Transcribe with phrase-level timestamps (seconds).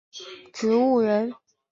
[0.11, 1.33] 这类病患俗称为植物人。